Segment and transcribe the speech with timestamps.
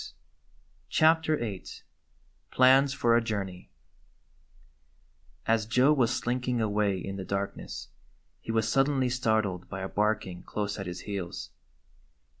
[0.01, 0.17] 95
[0.89, 1.65] CHAPTER VIII
[2.49, 3.69] PLANS FOR A JOURNEY
[5.47, 7.89] A S Joe was slinking away in the darkness
[8.39, 11.51] he was suddenly startled by a barking close at his heels.